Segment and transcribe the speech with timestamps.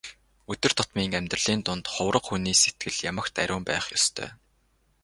[0.53, 4.29] Өдөр тутмын амьдралын дунд хувраг хүний сэтгэл ямагт ариун байх ёстой.